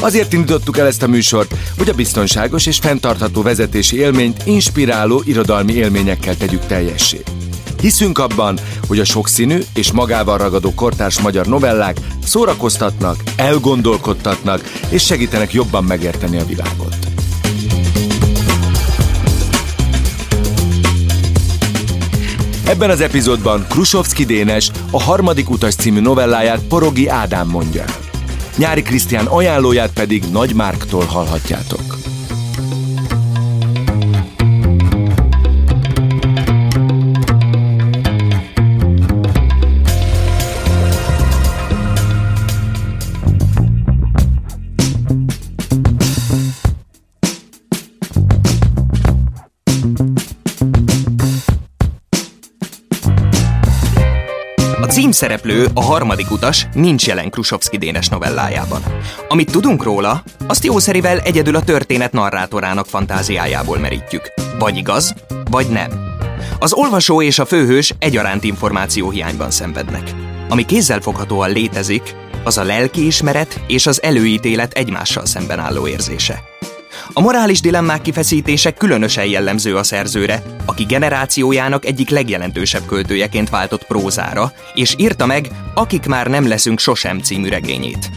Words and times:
Azért 0.00 0.32
indítottuk 0.32 0.78
el 0.78 0.86
ezt 0.86 1.02
a 1.02 1.06
műsort, 1.06 1.54
hogy 1.78 1.88
a 1.88 1.94
biztonságos 1.94 2.66
és 2.66 2.78
fenntartható 2.78 3.42
vezetési 3.42 3.96
élményt 3.96 4.42
inspiráló 4.44 5.22
irodalmi 5.24 5.72
élményekkel 5.72 6.36
tegyük 6.36 6.66
teljessé. 6.66 7.22
Hiszünk 7.80 8.18
abban, 8.18 8.58
hogy 8.86 8.98
a 8.98 9.04
sokszínű 9.04 9.58
és 9.74 9.92
magával 9.92 10.38
ragadó 10.38 10.74
kortárs 10.74 11.20
magyar 11.20 11.46
novellák 11.46 11.96
szórakoztatnak, 12.24 13.22
elgondolkodtatnak 13.36 14.60
és 14.88 15.04
segítenek 15.04 15.52
jobban 15.52 15.84
megérteni 15.84 16.38
a 16.38 16.44
világot. 16.44 16.96
Ebben 22.64 22.90
az 22.90 23.00
epizódban 23.00 23.66
Krusovski 23.68 24.24
Dénes 24.24 24.70
a 24.90 25.02
harmadik 25.02 25.50
utas 25.50 25.74
című 25.74 26.00
novelláját 26.00 26.60
Porogi 26.60 27.08
Ádám 27.08 27.48
mondja 27.48 27.82
el. 27.82 28.09
Nyári 28.56 28.82
Krisztián 28.82 29.26
ajánlóját 29.26 29.92
pedig 29.92 30.24
Nagy 30.32 30.54
Márktól 30.54 31.04
hallhatjátok. 31.04 31.79
Címszereplő, 55.10 55.66
a 55.74 55.82
harmadik 55.82 56.30
utas 56.30 56.66
nincs 56.72 57.06
jelen 57.06 57.30
Krusovski 57.30 57.76
Dénes 57.76 58.08
novellájában. 58.08 58.82
Amit 59.28 59.50
tudunk 59.50 59.82
róla, 59.82 60.22
azt 60.46 60.64
jószerivel 60.64 61.18
egyedül 61.18 61.56
a 61.56 61.62
történet 61.62 62.12
narrátorának 62.12 62.86
fantáziájából 62.86 63.78
merítjük. 63.78 64.32
Vagy 64.58 64.76
igaz, 64.76 65.14
vagy 65.50 65.66
nem. 65.68 65.90
Az 66.58 66.72
olvasó 66.72 67.22
és 67.22 67.38
a 67.38 67.44
főhős 67.44 67.94
egyaránt 67.98 68.44
információhiányban 68.44 69.50
szenvednek. 69.50 70.14
Ami 70.48 70.64
kézzelfoghatóan 70.64 71.50
létezik, 71.50 72.14
az 72.44 72.58
a 72.58 72.64
lelkiismeret 72.64 73.60
és 73.66 73.86
az 73.86 74.02
előítélet 74.02 74.72
egymással 74.72 75.26
szemben 75.26 75.58
álló 75.58 75.86
érzése. 75.86 76.49
A 77.12 77.20
morális 77.20 77.60
dilemmák 77.60 78.02
kifeszítése 78.02 78.70
különösen 78.70 79.24
jellemző 79.24 79.76
a 79.76 79.82
szerzőre, 79.82 80.42
aki 80.64 80.84
generációjának 80.84 81.84
egyik 81.84 82.10
legjelentősebb 82.10 82.86
költőjeként 82.86 83.50
váltott 83.50 83.86
prózára, 83.86 84.52
és 84.74 84.94
írta 84.98 85.26
meg 85.26 85.48
Akik 85.74 86.06
már 86.06 86.26
nem 86.26 86.48
leszünk 86.48 86.78
sosem 86.78 87.18
című 87.18 87.48
regényét. 87.48 88.10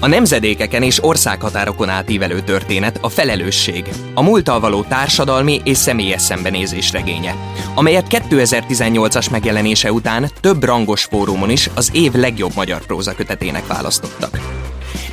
A 0.00 0.06
nemzedékeken 0.06 0.82
és 0.82 1.04
országhatárokon 1.04 1.88
átívelő 1.88 2.40
történet 2.40 2.98
a 3.00 3.08
felelősség, 3.08 3.84
a 4.14 4.22
múltal 4.22 4.60
való 4.60 4.82
társadalmi 4.82 5.60
és 5.64 5.76
személyes 5.76 6.22
szembenézés 6.22 6.92
regénye, 6.92 7.34
amelyet 7.74 8.06
2018-as 8.10 9.30
megjelenése 9.30 9.92
után 9.92 10.30
több 10.40 10.64
rangos 10.64 11.04
fórumon 11.04 11.50
is 11.50 11.70
az 11.74 11.90
év 11.92 12.12
legjobb 12.12 12.52
magyar 12.54 12.86
prózakötetének 12.86 13.66
választottak. 13.66 14.57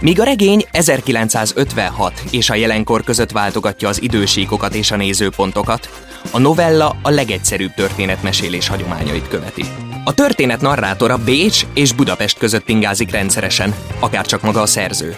Míg 0.01 0.19
a 0.19 0.23
regény 0.23 0.65
1956 0.71 2.23
és 2.31 2.49
a 2.49 2.55
jelenkor 2.55 3.03
között 3.03 3.31
váltogatja 3.31 3.87
az 3.87 4.01
idősíkokat 4.01 4.73
és 4.73 4.91
a 4.91 4.95
nézőpontokat, 4.95 5.89
a 6.31 6.39
novella 6.39 6.95
a 7.01 7.09
legegyszerűbb 7.09 7.73
történetmesélés 7.73 8.67
hagyományait 8.67 9.27
követi. 9.27 9.65
A 10.03 10.13
történet 10.13 10.61
narrátora 10.61 11.17
Bécs 11.17 11.65
és 11.73 11.93
Budapest 11.93 12.37
között 12.37 12.69
ingázik 12.69 13.11
rendszeresen, 13.11 13.75
akár 13.99 14.25
csak 14.25 14.41
maga 14.41 14.61
a 14.61 14.65
szerző. 14.65 15.15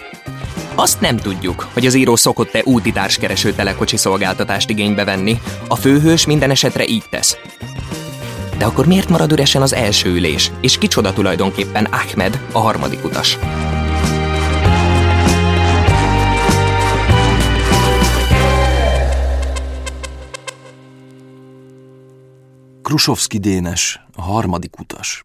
Azt 0.74 1.00
nem 1.00 1.16
tudjuk, 1.16 1.68
hogy 1.72 1.86
az 1.86 1.94
író 1.94 2.16
szokott-e 2.16 2.62
úti 2.64 2.92
társkereső 2.92 3.52
telekocsi 3.52 3.96
szolgáltatást 3.96 4.70
igénybe 4.70 5.04
venni, 5.04 5.40
a 5.68 5.76
főhős 5.76 6.26
minden 6.26 6.50
esetre 6.50 6.86
így 6.86 7.04
tesz. 7.10 7.36
De 8.58 8.64
akkor 8.64 8.86
miért 8.86 9.08
marad 9.08 9.32
üresen 9.32 9.62
az 9.62 9.74
első 9.74 10.08
ülés, 10.08 10.50
és 10.60 10.78
kicsoda 10.78 11.12
tulajdonképpen 11.12 11.84
Ahmed, 11.84 12.40
a 12.52 12.58
harmadik 12.58 13.04
utas? 13.04 13.38
Krusovski 22.88 23.38
Dénes, 23.38 24.00
a 24.14 24.22
harmadik 24.22 24.78
utas. 24.78 25.22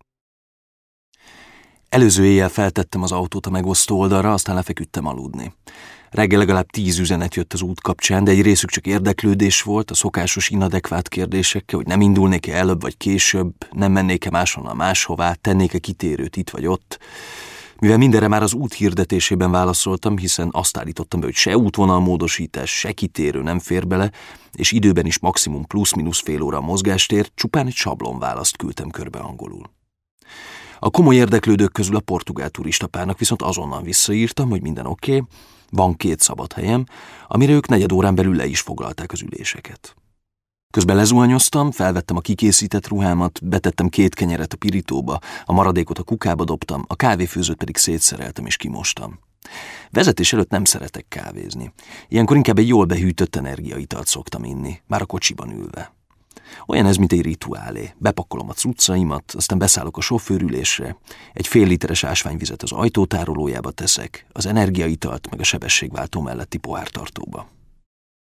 Előző 1.89 2.25
éjjel 2.25 2.49
feltettem 2.49 3.01
az 3.01 3.11
autót 3.11 3.45
a 3.45 3.49
megosztó 3.49 3.99
oldalra, 3.99 4.33
aztán 4.33 4.55
lefeküdtem 4.55 5.05
aludni. 5.05 5.53
Reggel 6.09 6.39
legalább 6.39 6.65
tíz 6.65 6.99
üzenet 6.99 7.35
jött 7.35 7.53
az 7.53 7.61
út 7.61 7.81
kapcsán, 7.81 8.23
de 8.23 8.31
egy 8.31 8.41
részük 8.41 8.69
csak 8.69 8.87
érdeklődés 8.87 9.61
volt, 9.61 9.91
a 9.91 9.93
szokásos 9.93 10.49
inadekvát 10.49 11.07
kérdésekkel, 11.07 11.77
hogy 11.77 11.87
nem 11.87 12.01
indulnék-e 12.01 12.55
előbb 12.55 12.81
vagy 12.81 12.97
később, 12.97 13.53
nem 13.71 13.91
mennék-e 13.91 14.29
máshonnan 14.29 14.75
máshová, 14.75 15.33
tennék-e 15.33 15.79
kitérőt 15.79 16.35
itt 16.35 16.49
vagy 16.49 16.65
ott. 16.65 16.99
Mivel 17.79 17.97
mindenre 17.97 18.27
már 18.27 18.43
az 18.43 18.53
út 18.53 18.73
hirdetésében 18.73 19.51
válaszoltam, 19.51 20.17
hiszen 20.17 20.49
azt 20.51 20.77
állítottam 20.77 21.19
be, 21.19 21.25
hogy 21.25 21.35
se 21.35 21.57
útvonalmódosítás, 21.57 22.79
se 22.79 22.91
kitérő 22.91 23.41
nem 23.41 23.59
fér 23.59 23.87
bele, 23.87 24.11
és 24.51 24.71
időben 24.71 25.05
is 25.05 25.19
maximum 25.19 25.65
plusz-minusz 25.65 26.21
fél 26.21 26.41
óra 26.41 26.61
mozgástér, 26.61 27.29
csupán 27.35 27.67
egy 27.67 27.73
sablon 27.73 28.19
választ 28.19 28.57
küldtem 28.57 28.89
körbe 28.89 29.19
angolul. 29.19 29.71
A 30.79 30.89
komoly 30.89 31.15
érdeklődők 31.15 31.71
közül 31.71 31.95
a 31.95 31.99
portugál 31.99 32.49
turistapárnak 32.49 33.19
viszont 33.19 33.41
azonnal 33.41 33.81
visszaírtam, 33.81 34.49
hogy 34.49 34.61
minden 34.61 34.85
oké, 34.85 35.15
okay, 35.15 35.27
van 35.69 35.95
két 35.95 36.19
szabad 36.19 36.53
helyem, 36.53 36.85
amire 37.27 37.51
ők 37.51 37.67
negyed 37.67 37.91
órán 37.91 38.15
belül 38.15 38.35
le 38.35 38.45
is 38.45 38.59
foglalták 38.59 39.11
az 39.11 39.21
üléseket. 39.21 39.95
Közben 40.73 40.95
lezuhanyoztam, 40.95 41.71
felvettem 41.71 42.15
a 42.15 42.19
kikészített 42.19 42.87
ruhámat, 42.87 43.39
betettem 43.43 43.87
két 43.87 44.15
kenyeret 44.15 44.53
a 44.53 44.57
pirítóba, 44.57 45.19
a 45.45 45.53
maradékot 45.53 45.97
a 45.97 46.03
kukába 46.03 46.43
dobtam, 46.43 46.85
a 46.87 46.95
kávéfőzőt 46.95 47.57
pedig 47.57 47.77
szétszereltem 47.77 48.45
és 48.45 48.57
kimostam. 48.57 49.19
Vezetés 49.91 50.33
előtt 50.33 50.49
nem 50.49 50.63
szeretek 50.63 51.05
kávézni. 51.07 51.73
Ilyenkor 52.07 52.35
inkább 52.35 52.57
egy 52.57 52.67
jól 52.67 52.85
behűtött 52.85 53.35
energiaitalt 53.35 54.07
szoktam 54.07 54.43
inni, 54.43 54.81
már 54.87 55.01
a 55.01 55.05
kocsiban 55.05 55.51
ülve. 55.51 55.93
Olyan 56.67 56.85
ez, 56.85 56.95
mint 56.95 57.11
egy 57.11 57.21
rituálé. 57.21 57.93
Bepakolom 57.97 58.49
a 58.49 58.53
cuccaimat, 58.53 59.33
aztán 59.35 59.57
beszállok 59.57 59.97
a 59.97 60.01
sofőrülésre, 60.01 60.97
egy 61.33 61.47
fél 61.47 61.67
literes 61.67 62.03
ásványvizet 62.03 62.63
az 62.63 62.71
ajtótárolójába 62.71 63.71
teszek, 63.71 64.25
az 64.31 64.45
energiaitalt 64.45 65.29
meg 65.29 65.39
a 65.39 65.43
sebességváltó 65.43 66.21
melletti 66.21 66.57
pohártartóba. 66.57 67.47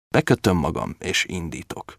Bekötöm 0.09 0.57
magam, 0.57 0.95
és 0.99 1.25
indítok. 1.29 1.95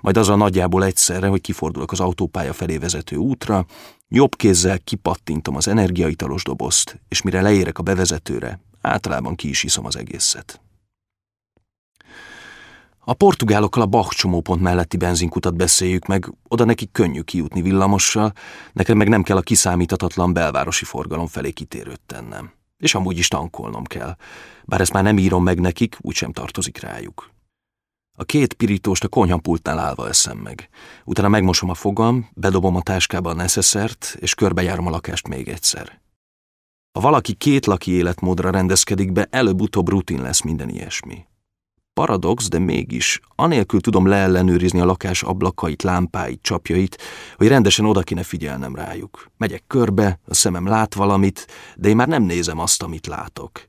Majd 0.00 0.16
az 0.16 0.28
a 0.28 0.36
nagyjából 0.36 0.84
egyszerre, 0.84 1.26
hogy 1.26 1.40
kifordulok 1.40 1.92
az 1.92 2.00
autópálya 2.00 2.52
felé 2.52 2.76
vezető 2.76 3.16
útra, 3.16 3.66
jobb 4.08 4.36
kézzel 4.36 4.78
kipattintom 4.78 5.56
az 5.56 5.68
energiaitalos 5.68 6.42
dobozt, 6.42 7.00
és 7.08 7.22
mire 7.22 7.40
leérek 7.40 7.78
a 7.78 7.82
bevezetőre, 7.82 8.60
általában 8.80 9.34
ki 9.34 9.48
is 9.48 9.62
iszom 9.62 9.86
az 9.86 9.96
egészet. 9.96 10.60
A 12.98 13.14
portugálokkal 13.14 13.82
a 13.82 13.86
Bach 13.86 14.14
csomópont 14.14 14.60
melletti 14.60 14.96
benzinkutat 14.96 15.56
beszéljük 15.56 16.06
meg, 16.06 16.32
oda 16.48 16.64
nekik 16.64 16.92
könnyű 16.92 17.20
kijutni 17.20 17.62
villamossal, 17.62 18.32
nekem 18.72 18.96
meg 18.96 19.08
nem 19.08 19.22
kell 19.22 19.36
a 19.36 19.40
kiszámíthatatlan 19.40 20.32
belvárosi 20.32 20.84
forgalom 20.84 21.26
felé 21.26 21.50
kitérőt 21.50 22.00
tennem. 22.06 22.52
És 22.78 22.94
amúgy 22.94 23.18
is 23.18 23.28
tankolnom 23.28 23.84
kell, 23.84 24.16
bár 24.64 24.80
ezt 24.80 24.92
már 24.92 25.02
nem 25.02 25.18
írom 25.18 25.42
meg 25.42 25.60
nekik, 25.60 25.96
úgysem 26.00 26.32
tartozik 26.32 26.80
rájuk. 26.80 27.36
A 28.20 28.24
két 28.24 28.52
pirítóst 28.52 29.04
a 29.04 29.08
konyhapultnál 29.08 29.78
állva 29.78 30.08
eszem 30.08 30.38
meg. 30.38 30.68
Utána 31.04 31.28
megmosom 31.28 31.70
a 31.70 31.74
fogam, 31.74 32.28
bedobom 32.34 32.76
a 32.76 32.82
táskába 32.82 33.30
a 33.30 33.34
neszeszert, 33.34 34.16
és 34.20 34.34
körbejárom 34.34 34.86
a 34.86 34.90
lakást 34.90 35.28
még 35.28 35.48
egyszer. 35.48 36.00
Ha 36.92 37.00
valaki 37.00 37.34
két 37.34 37.66
laki 37.66 37.90
életmódra 37.90 38.50
rendezkedik 38.50 39.12
be, 39.12 39.26
előbb-utóbb 39.30 39.88
rutin 39.88 40.22
lesz 40.22 40.42
minden 40.42 40.68
ilyesmi. 40.68 41.26
Paradox, 41.92 42.48
de 42.48 42.58
mégis, 42.58 43.20
anélkül 43.34 43.80
tudom 43.80 44.06
leellenőrizni 44.06 44.80
a 44.80 44.84
lakás 44.84 45.22
ablakait, 45.22 45.82
lámpáit, 45.82 46.42
csapjait, 46.42 46.98
hogy 47.36 47.48
rendesen 47.48 47.84
oda 47.84 48.02
kéne 48.02 48.22
figyelnem 48.22 48.74
rájuk. 48.74 49.30
Megyek 49.36 49.64
körbe, 49.66 50.20
a 50.26 50.34
szemem 50.34 50.66
lát 50.66 50.94
valamit, 50.94 51.46
de 51.76 51.88
én 51.88 51.96
már 51.96 52.08
nem 52.08 52.22
nézem 52.22 52.58
azt, 52.58 52.82
amit 52.82 53.06
látok. 53.06 53.68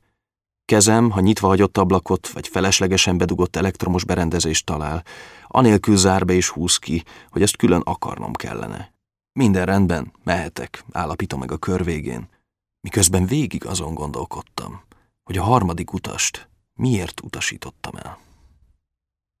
Kezem, 0.70 1.10
ha 1.10 1.20
nyitva 1.20 1.48
hagyott 1.48 1.78
ablakot, 1.78 2.28
vagy 2.28 2.48
feleslegesen 2.48 3.18
bedugott 3.18 3.56
elektromos 3.56 4.04
berendezést 4.04 4.66
talál, 4.66 5.04
anélkül 5.46 5.96
zár 5.96 6.24
be 6.24 6.32
és 6.32 6.48
húz 6.48 6.76
ki, 6.76 7.04
hogy 7.30 7.42
ezt 7.42 7.56
külön 7.56 7.80
akarnom 7.80 8.32
kellene. 8.32 8.92
Minden 9.32 9.64
rendben, 9.64 10.12
mehetek, 10.24 10.84
állapítom 10.92 11.38
meg 11.38 11.52
a 11.52 11.56
kör 11.56 11.84
végén. 11.84 12.28
Miközben 12.80 13.26
végig 13.26 13.66
azon 13.66 13.94
gondolkodtam, 13.94 14.82
hogy 15.22 15.36
a 15.36 15.42
harmadik 15.42 15.92
utast 15.92 16.48
miért 16.74 17.20
utasítottam 17.20 17.96
el. 17.96 18.18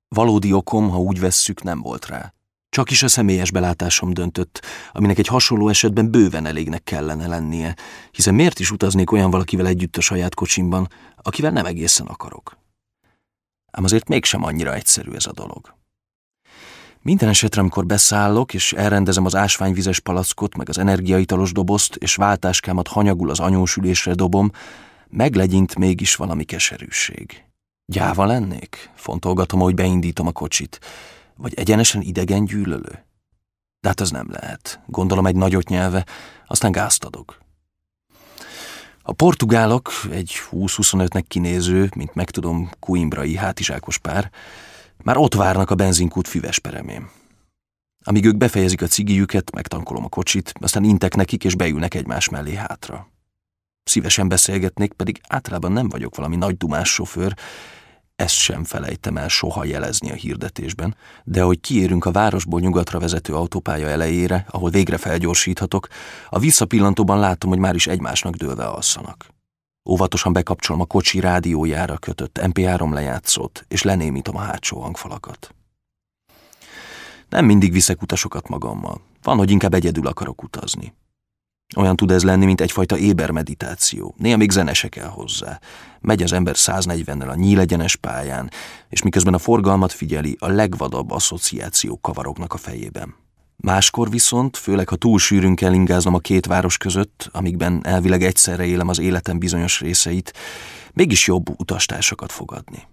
Valódi 0.08 0.52
okom, 0.52 0.90
ha 0.90 0.98
úgy 0.98 1.20
vesszük, 1.20 1.62
nem 1.62 1.80
volt 1.80 2.06
rá. 2.06 2.34
Csak 2.70 2.90
is 2.90 3.02
a 3.02 3.08
személyes 3.08 3.50
belátásom 3.50 4.12
döntött, 4.12 4.62
aminek 4.92 5.18
egy 5.18 5.26
hasonló 5.26 5.68
esetben 5.68 6.10
bőven 6.10 6.46
elégnek 6.46 6.82
kellene 6.82 7.26
lennie, 7.26 7.76
hiszen 8.10 8.34
miért 8.34 8.58
is 8.58 8.70
utaznék 8.70 9.12
olyan 9.12 9.30
valakivel 9.30 9.66
együtt 9.66 9.96
a 9.96 10.00
saját 10.00 10.34
kocsimban, 10.34 10.88
akivel 11.22 11.50
nem 11.50 11.66
egészen 11.66 12.06
akarok. 12.06 12.58
Ám 13.70 13.84
azért 13.84 14.08
mégsem 14.08 14.44
annyira 14.44 14.74
egyszerű 14.74 15.12
ez 15.12 15.26
a 15.26 15.32
dolog. 15.32 15.74
Minden 17.02 17.28
esetre, 17.28 17.60
amikor 17.60 17.86
beszállok, 17.86 18.54
és 18.54 18.72
elrendezem 18.72 19.24
az 19.24 19.34
ásványvizes 19.34 20.00
palackot, 20.00 20.56
meg 20.56 20.68
az 20.68 20.78
energiaitalos 20.78 21.52
dobozt, 21.52 21.94
és 21.94 22.14
váltáskámat 22.14 22.88
hanyagul 22.88 23.30
az 23.30 23.40
anyósülésre 23.40 24.14
dobom, 24.14 24.50
meglegyint 25.08 25.78
mégis 25.78 26.16
valami 26.16 26.44
keserűség. 26.44 27.44
Gyáva 27.86 28.24
lennék? 28.24 28.90
Fontolgatom, 28.94 29.60
hogy 29.60 29.74
beindítom 29.74 30.26
a 30.26 30.32
kocsit. 30.32 30.80
Vagy 31.40 31.54
egyenesen 31.54 32.00
idegen 32.00 32.44
gyűlölő? 32.44 33.04
De 33.80 33.88
hát 33.88 34.00
az 34.00 34.10
nem 34.10 34.30
lehet. 34.30 34.80
Gondolom 34.86 35.26
egy 35.26 35.36
nagyot 35.36 35.68
nyelve, 35.68 36.06
aztán 36.46 36.72
gázt 36.72 37.04
adok. 37.04 37.38
A 39.02 39.12
portugálok, 39.12 39.90
egy 40.10 40.32
20-25-nek 40.50 41.24
kinéző, 41.28 41.90
mint 41.96 42.14
megtudom, 42.14 42.70
kuimbrai 42.80 43.36
hátizsákos 43.36 43.98
pár, 43.98 44.30
már 45.02 45.16
ott 45.16 45.34
várnak 45.34 45.70
a 45.70 45.74
benzinkút 45.74 46.28
füves 46.28 46.58
peremén. 46.58 47.08
Amíg 48.04 48.24
ők 48.24 48.36
befejezik 48.36 48.82
a 48.82 48.86
cigijüket, 48.86 49.52
megtankolom 49.52 50.04
a 50.04 50.08
kocsit, 50.08 50.52
aztán 50.60 50.84
intek 50.84 51.14
nekik, 51.14 51.44
és 51.44 51.54
beülnek 51.54 51.94
egymás 51.94 52.28
mellé 52.28 52.54
hátra. 52.54 53.08
Szívesen 53.82 54.28
beszélgetnék, 54.28 54.92
pedig 54.92 55.20
általában 55.28 55.72
nem 55.72 55.88
vagyok 55.88 56.16
valami 56.16 56.36
nagy 56.36 56.56
dumás 56.56 56.88
sofőr, 56.88 57.36
ezt 58.20 58.34
sem 58.34 58.64
felejtem 58.64 59.16
el 59.16 59.28
soha 59.28 59.64
jelezni 59.64 60.10
a 60.10 60.14
hirdetésben, 60.14 60.96
de 61.24 61.42
hogy 61.42 61.60
kiérünk 61.60 62.04
a 62.04 62.10
városból 62.10 62.60
nyugatra 62.60 62.98
vezető 62.98 63.34
autópálya 63.34 63.88
elejére, 63.88 64.46
ahol 64.48 64.70
végre 64.70 64.96
felgyorsíthatok, 64.96 65.88
a 66.28 66.38
visszapillantóban 66.38 67.18
látom, 67.18 67.50
hogy 67.50 67.58
már 67.58 67.74
is 67.74 67.86
egymásnak 67.86 68.34
dőlve 68.34 68.64
alszanak. 68.64 69.26
Óvatosan 69.90 70.32
bekapcsolom 70.32 70.80
a 70.80 70.84
kocsi 70.84 71.20
rádiójára 71.20 71.98
kötött 71.98 72.38
MP3 72.42 72.92
lejátszót, 72.92 73.64
és 73.68 73.82
lenémítom 73.82 74.36
a 74.36 74.40
hátsó 74.40 74.80
hangfalakat. 74.80 75.54
Nem 77.28 77.44
mindig 77.44 77.72
viszek 77.72 78.02
utasokat 78.02 78.48
magammal. 78.48 79.00
Van, 79.22 79.36
hogy 79.36 79.50
inkább 79.50 79.74
egyedül 79.74 80.06
akarok 80.06 80.42
utazni. 80.42 80.94
Olyan 81.76 81.96
tud 81.96 82.10
ez 82.10 82.22
lenni, 82.22 82.44
mint 82.44 82.60
egyfajta 82.60 82.98
éber 82.98 83.30
meditáció. 83.30 84.14
Néha 84.18 84.36
még 84.36 84.50
zene 84.50 84.72
se 84.72 84.88
kell 84.88 85.08
hozzá. 85.08 85.60
Megy 86.00 86.22
az 86.22 86.32
ember 86.32 86.54
140-nel 86.56 87.28
a 87.28 87.34
nyílegyenes 87.34 87.96
pályán, 87.96 88.50
és 88.88 89.02
miközben 89.02 89.34
a 89.34 89.38
forgalmat 89.38 89.92
figyeli, 89.92 90.36
a 90.38 90.48
legvadabb 90.48 91.10
asszociációk 91.10 92.02
kavarognak 92.02 92.52
a 92.52 92.56
fejében. 92.56 93.14
Máskor 93.56 94.10
viszont, 94.10 94.56
főleg 94.56 94.88
ha 94.88 94.96
túl 94.96 95.18
sűrűn 95.18 95.54
kell 95.54 95.72
ingáznom 95.72 96.14
a 96.14 96.18
két 96.18 96.46
város 96.46 96.76
között, 96.76 97.28
amikben 97.32 97.80
elvileg 97.82 98.22
egyszerre 98.22 98.64
élem 98.64 98.88
az 98.88 98.98
életem 98.98 99.38
bizonyos 99.38 99.80
részeit, 99.80 100.32
mégis 100.92 101.26
jobb 101.26 101.60
utastársakat 101.60 102.32
fogadni. 102.32 102.86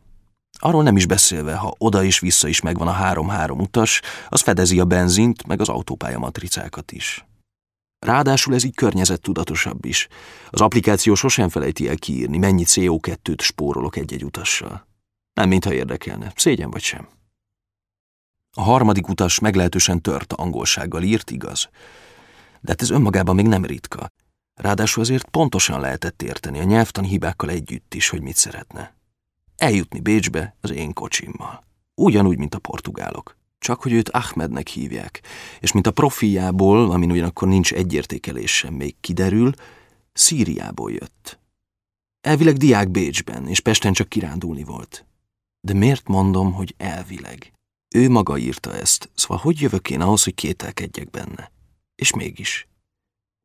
Arról 0.59 0.83
nem 0.83 0.95
is 0.95 1.05
beszélve, 1.05 1.55
ha 1.55 1.75
oda 1.77 2.03
és 2.03 2.19
vissza 2.19 2.47
is 2.47 2.61
megvan 2.61 2.87
a 2.87 2.91
három-három 2.91 3.59
utas, 3.59 4.01
az 4.29 4.41
fedezi 4.41 4.79
a 4.79 4.85
benzint, 4.85 5.47
meg 5.47 5.61
az 5.61 5.69
autópálya 5.69 6.19
matricákat 6.19 6.91
is. 6.91 7.25
Ráadásul 7.99 8.53
ez 8.53 8.63
így 8.63 8.75
környezettudatosabb 8.75 9.85
is. 9.85 10.07
Az 10.49 10.61
applikáció 10.61 11.15
sosem 11.15 11.49
felejti 11.49 11.87
el 11.87 11.95
kiírni, 11.95 12.37
mennyi 12.37 12.63
CO2-t 12.65 13.41
spórolok 13.41 13.95
egy-egy 13.95 14.23
utassal. 14.23 14.87
Nem 15.33 15.49
mintha 15.49 15.73
érdekelne, 15.73 16.31
szégyen 16.35 16.69
vagy 16.69 16.81
sem. 16.81 17.07
A 18.57 18.61
harmadik 18.61 19.07
utas 19.07 19.39
meglehetősen 19.39 20.01
tört 20.01 20.33
angolsággal 20.33 21.03
írt, 21.03 21.31
igaz. 21.31 21.69
De 22.61 22.69
hát 22.69 22.81
ez 22.81 22.89
önmagában 22.89 23.35
még 23.35 23.47
nem 23.47 23.65
ritka. 23.65 24.11
Ráadásul 24.53 25.03
azért 25.03 25.29
pontosan 25.29 25.79
lehetett 25.79 26.21
érteni 26.21 26.59
a 26.59 26.63
nyelvtan 26.63 27.03
hibákkal 27.03 27.49
együtt 27.49 27.93
is, 27.93 28.09
hogy 28.09 28.21
mit 28.21 28.35
szeretne. 28.35 28.95
Eljutni 29.55 29.99
Bécsbe 29.99 30.55
az 30.61 30.71
én 30.71 30.93
kocsimmal. 30.93 31.63
Ugyanúgy, 31.95 32.37
mint 32.37 32.55
a 32.55 32.59
portugálok. 32.59 33.36
Csak 33.59 33.81
hogy 33.81 33.91
őt 33.91 34.09
Ahmednek 34.09 34.67
hívják, 34.67 35.21
és 35.59 35.71
mint 35.71 35.87
a 35.87 35.91
profiából, 35.91 36.91
amin 36.91 37.11
ugyanakkor 37.11 37.47
nincs 37.47 37.73
egyértékelés 37.73 38.57
sem 38.57 38.73
még 38.73 38.95
kiderül, 38.99 39.51
Szíriából 40.13 40.91
jött. 40.91 41.39
Elvileg 42.21 42.57
diák 42.57 42.89
Bécsben, 42.89 43.47
és 43.47 43.59
Pesten 43.59 43.93
csak 43.93 44.09
kirándulni 44.09 44.63
volt. 44.63 45.05
De 45.61 45.73
miért 45.73 46.07
mondom, 46.07 46.53
hogy 46.53 46.73
elvileg? 46.77 47.53
Ő 47.95 48.09
maga 48.09 48.37
írta 48.37 48.75
ezt, 48.75 49.09
szóval 49.15 49.37
hogy 49.37 49.61
jövök 49.61 49.89
én 49.89 50.01
ahhoz, 50.01 50.23
hogy 50.23 50.35
kételkedjek 50.35 51.09
benne? 51.09 51.51
És 51.95 52.13
mégis. 52.13 52.67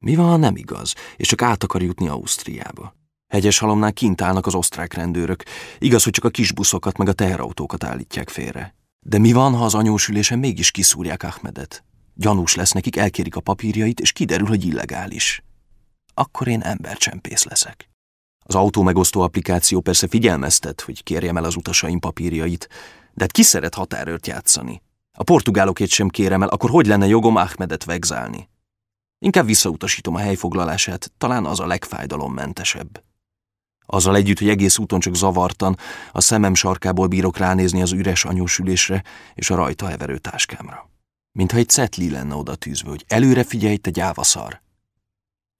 Mi 0.04 0.14
van, 0.14 0.28
ha 0.28 0.36
nem 0.36 0.56
igaz, 0.56 0.94
és 1.16 1.28
csak 1.28 1.42
át 1.42 1.62
akar 1.62 1.82
jutni 1.82 2.08
Ausztriába? 2.08 2.94
Hegyes 3.32 3.58
halomnál 3.58 3.92
kint 3.92 4.20
állnak 4.20 4.46
az 4.46 4.54
osztrák 4.54 4.94
rendőrök. 4.94 5.42
Igaz, 5.78 6.02
hogy 6.02 6.12
csak 6.12 6.24
a 6.24 6.30
kis 6.30 6.52
buszokat 6.52 6.96
meg 6.96 7.08
a 7.08 7.12
teherautókat 7.12 7.84
állítják 7.84 8.28
félre. 8.28 8.74
De 9.04 9.18
mi 9.18 9.32
van, 9.32 9.54
ha 9.54 9.64
az 9.64 9.74
anyósülésen 9.74 10.38
mégis 10.38 10.70
kiszúrják 10.70 11.22
Ahmedet? 11.22 11.84
Gyanús 12.14 12.54
lesz 12.54 12.72
nekik, 12.72 12.96
elkérik 12.96 13.36
a 13.36 13.40
papírjait, 13.40 14.00
és 14.00 14.12
kiderül, 14.12 14.46
hogy 14.46 14.64
illegális. 14.64 15.42
Akkor 16.14 16.48
én 16.48 16.60
embercsempész 16.60 17.44
leszek. 17.44 17.88
Az 18.44 18.54
autó 18.54 18.82
megosztó 18.82 19.20
applikáció 19.20 19.80
persze 19.80 20.08
figyelmeztet, 20.08 20.80
hogy 20.80 21.02
kérjem 21.02 21.36
el 21.36 21.44
az 21.44 21.56
utasaim 21.56 21.98
papírjait, 21.98 22.68
de 23.14 23.22
hát 23.22 23.32
ki 23.32 23.42
szeret 23.42 23.74
határőrt 23.74 24.26
játszani? 24.26 24.82
A 25.18 25.22
portugálokét 25.22 25.88
sem 25.88 26.08
kérem 26.08 26.42
el, 26.42 26.48
akkor 26.48 26.70
hogy 26.70 26.86
lenne 26.86 27.06
jogom 27.06 27.36
Ahmedet 27.36 27.84
vegzálni? 27.84 28.48
Inkább 29.18 29.46
visszautasítom 29.46 30.14
a 30.14 30.18
helyfoglalását, 30.18 31.12
talán 31.18 31.44
az 31.44 31.60
a 31.60 31.66
legfájdalommentesebb. 31.66 33.02
Azzal 33.94 34.16
együtt, 34.16 34.38
hogy 34.38 34.48
egész 34.48 34.78
úton 34.78 35.00
csak 35.00 35.14
zavartan, 35.14 35.76
a 36.12 36.20
szemem 36.20 36.54
sarkából 36.54 37.06
bírok 37.06 37.36
ránézni 37.36 37.82
az 37.82 37.92
üres 37.92 38.24
anyósülésre 38.24 39.02
és 39.34 39.50
a 39.50 39.54
rajta 39.54 39.86
heverő 39.86 40.18
táskámra. 40.18 40.90
Mintha 41.32 41.56
egy 41.58 41.68
cetli 41.68 42.10
lenne 42.10 42.34
oda 42.34 42.54
tűzve, 42.54 42.88
hogy 42.88 43.04
előre 43.08 43.44
figyelj, 43.44 43.76
te 43.76 43.90
gyávaszar. 43.90 44.60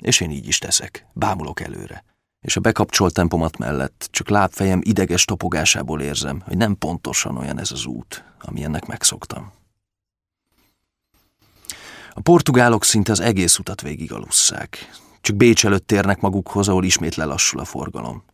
És 0.04 0.20
én 0.20 0.30
így 0.30 0.46
is 0.46 0.58
teszek, 0.58 1.06
bámulok 1.12 1.60
előre. 1.60 2.04
És 2.40 2.56
a 2.56 2.60
bekapcsolt 2.60 3.14
tempomat 3.14 3.58
mellett 3.58 4.08
csak 4.10 4.28
lábfejem 4.28 4.80
ideges 4.82 5.24
topogásából 5.24 6.00
érzem, 6.00 6.40
hogy 6.44 6.56
nem 6.56 6.78
pontosan 6.78 7.36
olyan 7.36 7.58
ez 7.58 7.72
az 7.72 7.84
út, 7.84 8.24
ami 8.40 8.64
ennek 8.64 8.86
megszoktam. 8.86 9.52
A 12.10 12.20
portugálok 12.20 12.84
szinte 12.84 13.12
az 13.12 13.20
egész 13.20 13.58
utat 13.58 13.80
végig 13.80 14.12
alusszák. 14.12 14.90
Csak 15.22 15.36
Bécs 15.36 15.66
előtt 15.66 15.86
térnek 15.86 16.20
magukhoz, 16.20 16.68
ahol 16.68 16.84
ismét 16.84 17.14
lelassul 17.14 17.60
a 17.60 17.64
forgalom. 17.64 18.24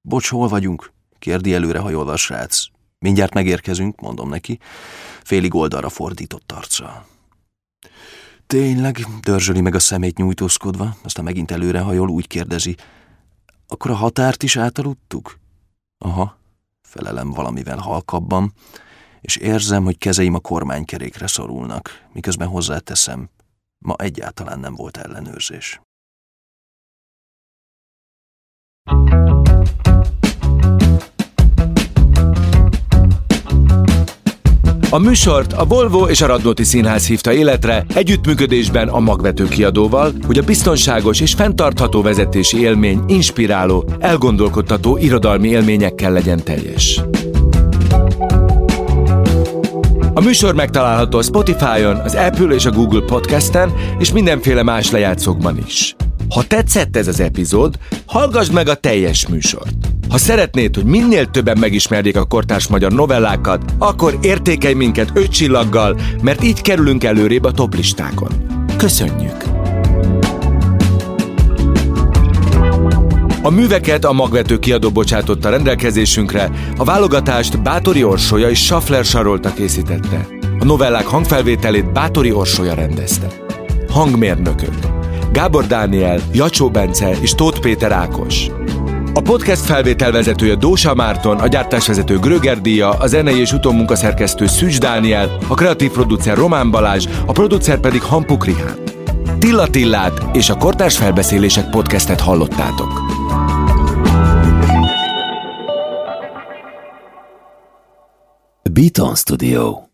Bocs, 0.00 0.28
hol 0.28 0.48
vagyunk? 0.48 0.92
kérdi 1.18 1.54
előre 1.54 1.78
hajolva 1.78 2.12
a 2.12 2.16
srác. 2.16 2.64
Mindjárt 2.98 3.34
megérkezünk, 3.34 4.00
mondom 4.00 4.28
neki, 4.28 4.58
félig 5.22 5.54
oldalra 5.54 5.88
fordított 5.88 6.52
arccal. 6.52 7.06
Tényleg, 8.46 9.06
dörzsöli 9.20 9.60
meg 9.60 9.74
a 9.74 9.78
szemét 9.78 10.16
nyújtózkodva, 10.16 10.96
aztán 11.02 11.24
megint 11.24 11.50
előre 11.50 11.80
hajol, 11.80 12.08
úgy 12.08 12.26
kérdezi. 12.26 12.76
Akkor 13.66 13.90
a 13.90 13.94
határt 13.94 14.42
is 14.42 14.56
átaludtuk? 14.56 15.38
Aha, 15.98 16.38
felelem 16.82 17.30
valamivel 17.30 17.78
halkabban, 17.78 18.52
és 19.20 19.36
érzem, 19.36 19.84
hogy 19.84 19.98
kezeim 19.98 20.34
a 20.34 20.38
kormánykerékre 20.38 21.26
szorulnak, 21.26 22.06
miközben 22.12 22.48
hozzáteszem, 22.48 23.28
Ma 23.82 23.94
egyáltalán 23.98 24.60
nem 24.60 24.74
volt 24.74 24.96
ellenőrzés. 24.96 25.80
A 34.90 34.98
műsort 34.98 35.52
a 35.52 35.64
Volvo 35.64 36.08
és 36.08 36.20
a 36.20 36.26
Radnóti 36.26 36.64
Színház 36.64 37.06
hívta 37.06 37.32
életre 37.32 37.84
együttműködésben 37.94 38.88
a 38.88 39.00
magvető 39.00 39.48
kiadóval, 39.48 40.12
hogy 40.26 40.38
a 40.38 40.42
biztonságos 40.42 41.20
és 41.20 41.34
fenntartható 41.34 42.02
vezetési 42.02 42.60
élmény 42.60 43.04
inspiráló, 43.06 43.88
elgondolkodtató 43.98 44.96
irodalmi 44.96 45.48
élményekkel 45.48 46.12
legyen 46.12 46.44
teljes. 46.44 47.00
A 50.14 50.20
műsor 50.20 50.54
megtalálható 50.54 51.18
a 51.18 51.22
Spotify-on, 51.22 51.96
az 51.96 52.14
Apple 52.14 52.54
és 52.54 52.64
a 52.64 52.70
Google 52.70 53.00
Podcast-en, 53.00 53.72
és 53.98 54.12
mindenféle 54.12 54.62
más 54.62 54.90
lejátszókban 54.90 55.58
is. 55.66 55.96
Ha 56.28 56.42
tetszett 56.42 56.96
ez 56.96 57.08
az 57.08 57.20
epizód, 57.20 57.74
hallgass 58.06 58.50
meg 58.50 58.68
a 58.68 58.74
teljes 58.74 59.26
műsort. 59.28 59.74
Ha 60.08 60.18
szeretnéd, 60.18 60.74
hogy 60.74 60.84
minél 60.84 61.26
többen 61.26 61.58
megismerjék 61.58 62.16
a 62.16 62.24
kortárs 62.24 62.68
magyar 62.68 62.92
novellákat, 62.92 63.64
akkor 63.78 64.18
értékelj 64.22 64.74
minket 64.74 65.10
öt 65.14 65.30
csillaggal, 65.30 66.00
mert 66.22 66.42
így 66.44 66.60
kerülünk 66.60 67.04
előrébb 67.04 67.44
a 67.44 67.52
toplistákon. 67.52 68.30
Köszönjük! 68.76 69.51
A 73.44 73.50
műveket 73.50 74.04
a 74.04 74.12
magvető 74.12 74.58
kiadó 74.58 74.90
bocsátotta 74.90 75.48
rendelkezésünkre, 75.48 76.50
a 76.76 76.84
válogatást 76.84 77.62
Bátori 77.62 78.04
Orsolya 78.04 78.50
és 78.50 78.64
Schaffler 78.64 79.04
Sarolta 79.04 79.52
készítette. 79.52 80.26
A 80.58 80.64
novellák 80.64 81.06
hangfelvételét 81.06 81.92
Bátori 81.92 82.32
Orsolya 82.32 82.74
rendezte. 82.74 83.26
Hangmérnökök 83.88 84.74
Gábor 85.32 85.66
Dániel, 85.66 86.20
Jacsó 86.32 86.70
Bence 86.70 87.10
és 87.20 87.34
Tóth 87.34 87.60
Péter 87.60 87.92
Ákos. 87.92 88.46
A 89.14 89.20
podcast 89.20 89.62
felvételvezetője 89.62 90.54
Dósa 90.54 90.94
Márton, 90.94 91.38
a 91.38 91.46
gyártásvezető 91.46 92.18
Gröger 92.18 92.60
Díja, 92.60 92.88
a 92.90 93.06
zenei 93.06 93.40
és 93.40 93.52
utómunkaszerkesztő 93.52 94.46
Szűcs 94.46 94.78
Dániel, 94.78 95.36
a 95.48 95.54
kreatív 95.54 95.90
producer 95.90 96.36
Román 96.36 96.70
Balázs, 96.70 97.06
a 97.26 97.32
producer 97.32 97.80
pedig 97.80 98.02
Hampuk 98.02 98.44
Rihán. 98.44 98.76
Tilla 99.38 99.66
Tillát 99.66 100.22
és 100.32 100.50
a 100.50 100.56
Kortárs 100.56 100.96
Felbeszélések 100.96 101.70
podcastet 101.70 102.20
hallottátok. 102.20 103.11
Tone 108.92 109.16
Studio. 109.16 109.88